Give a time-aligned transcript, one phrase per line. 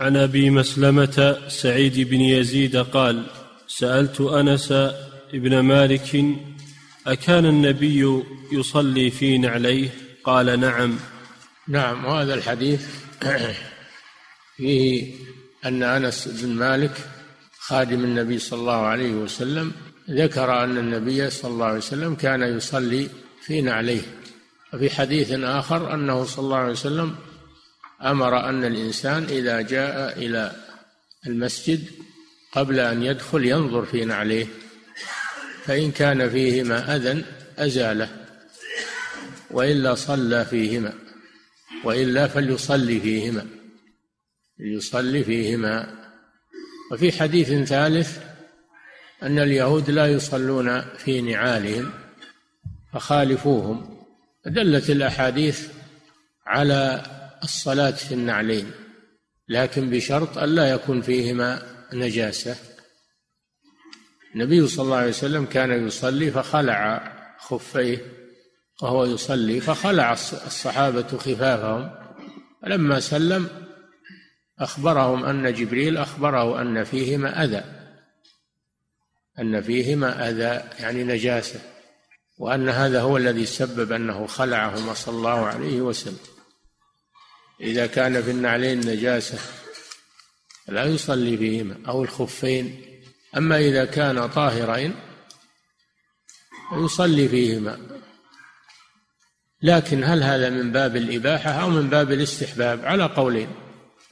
[0.00, 3.26] عن أبي مسلمة سعيد بن يزيد قال
[3.68, 4.72] سألت أنس
[5.32, 6.24] بن مالك
[7.06, 9.90] أكان النبي يصلي في نعليه؟
[10.24, 10.98] قال نعم.
[11.68, 12.86] نعم وهذا الحديث
[14.56, 15.14] فيه
[15.64, 16.96] أن أنس بن مالك
[17.58, 19.72] خادم النبي صلى الله عليه وسلم
[20.10, 23.08] ذكر أن النبي صلى الله عليه وسلم كان يصلي
[23.46, 24.02] في نعليه.
[24.74, 27.16] وفي حديث آخر أنه صلى الله عليه وسلم
[28.02, 30.52] أمر أن الإنسان إذا جاء إلى
[31.26, 31.84] المسجد
[32.52, 34.46] قبل أن يدخل ينظر في نعليه
[35.64, 37.24] فإن كان فيهما أذى
[37.58, 38.08] أزاله
[39.50, 40.92] وإلا صلى فيهما
[41.84, 43.46] وإلا فليصلي فيهما
[44.58, 46.00] ليصلي فيهما.
[46.92, 48.18] وفي حديث ثالث
[49.22, 51.92] أن اليهود لا يصلون في نعالهم
[52.92, 54.04] فخالفوهم.
[54.46, 55.68] دلت الأحاديث
[56.46, 57.02] على
[57.42, 58.70] الصلاة في النعلين
[59.48, 62.56] لكن بشرط ألا يكون فيهما نجاسة.
[64.34, 67.98] النبي صلى الله عليه وسلم كان يصلي فخلع خفيه
[68.82, 71.90] وهو يصلي فخلع الصحابة خفافهم.
[72.62, 73.48] فلما سلم
[74.58, 77.64] أخبرهم أن جبريل أخبره أن فيهما أذى
[79.38, 81.60] أن فيهما أذى يعني نجاسة
[82.38, 86.39] وأن هذا هو الذي سبب أنه خلعهما صلى الله عليه وسلم.
[87.60, 89.38] إذا كان في النعلين نجاسة
[90.68, 92.84] لا يصلي فيهما أو الخفين.
[93.36, 94.94] أما إذا كان طاهرين
[96.72, 97.78] يصلي فيهما.
[99.62, 103.48] لكن هل هذا من باب الإباحة أو من باب الاستحباب؟ على قولين.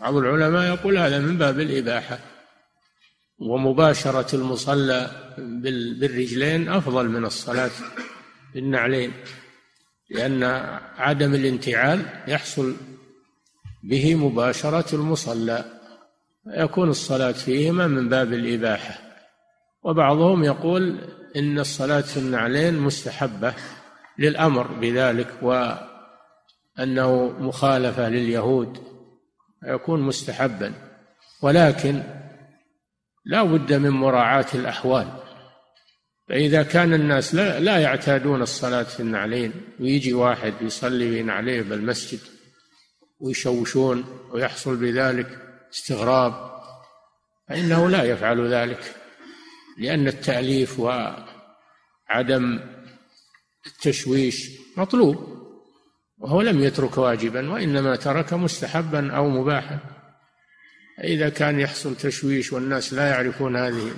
[0.00, 2.18] بعض العلماء يقول هذا من باب الإباحة.
[3.38, 5.10] ومباشرة المصلى
[6.00, 7.70] بالرجلين أفضل من الصلاة
[8.54, 9.12] بالنعلين
[10.10, 10.42] لأن
[10.98, 12.76] عدم الانتعال يحصل
[13.82, 15.64] به مباشرة المصلى.
[16.46, 18.98] يكون الصلاة فيهما من باب الإباحة.
[19.82, 20.98] وبعضهم يقول
[21.36, 23.54] إن الصلاة في النعلين مستحبة
[24.18, 28.78] للأمر بذلك وأنه مخالفة لليهود.
[29.64, 30.72] يكون مستحبا.
[31.42, 32.02] ولكن
[33.24, 35.08] لا بد من مراعاة الأحوال.
[36.28, 42.18] فإذا كان الناس لا, لا يعتادون الصلاة في النعلين ويجي واحد يصلي في نعليه بالمسجد
[43.20, 45.38] ويشوشون ويحصل بذلك
[45.72, 46.58] استغراب
[47.48, 48.94] فإنه لا يفعل ذلك
[49.78, 52.60] لأن التأليف وعدم
[53.66, 55.38] التشويش مطلوب
[56.18, 59.78] وهو لم يترك واجبا وإنما ترك مستحبا أو مباحا.
[61.04, 63.92] إذا كان يحصل تشويش والناس لا يعرفون هذه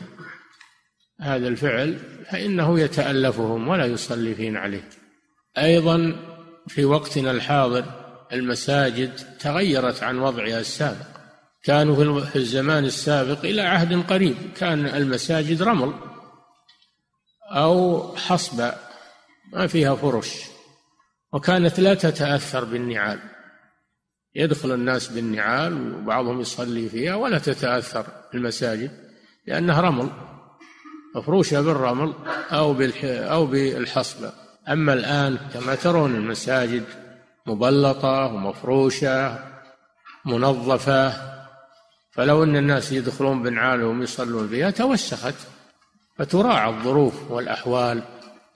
[1.21, 1.99] هذا الفعل
[2.31, 4.89] فإنه يتألفهم ولا يصلي عليه.
[5.59, 6.17] أيضا
[6.69, 8.00] في وقتنا الحاضر
[8.33, 11.07] المساجد تغيرت عن وضعها السابق.
[11.63, 14.37] كانوا في الزمان السابق إلى عهد قريب.
[14.57, 15.95] كان المساجد رمل
[17.51, 18.75] أو حصبة
[19.53, 20.35] ما فيها فرش
[21.33, 23.19] وكانت لا تتأثر بالنعال.
[24.35, 28.91] يدخل الناس بالنعال وبعضهم يصلي فيها ولا تتأثر المساجد
[29.47, 30.11] لأنها رمل.
[31.15, 32.15] مفروشة بالرمل
[32.53, 34.33] أو أو بالحصبة
[34.69, 36.85] أما الآن كما ترون المساجد
[37.51, 39.39] مبلطة ومفروشة
[40.25, 41.13] منظفة.
[42.13, 45.35] فلو أن الناس يدخلون بنعالهم يصلون فيها توسخت.
[46.19, 48.03] فتراعى الظروف والأحوال.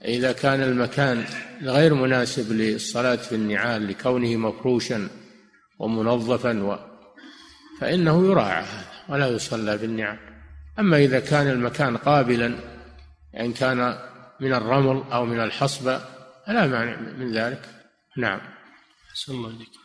[0.05, 1.25] إذا كان المكان
[1.63, 5.09] غير مناسب للصلاة في النعال لكونه مفروشا
[5.79, 6.77] ومنظفا و
[7.81, 8.65] فإنه يراعى
[9.09, 10.19] ولا يصلى في النعال.
[10.79, 12.57] أما إذا كان المكان قابلا إن
[13.33, 13.99] يعني كان
[14.41, 16.01] من الرمل أو من الحصبة
[16.47, 17.61] فلا مانع من ذلك.
[18.17, 18.41] نعم.
[19.15, 19.79] أحسن الله إليك.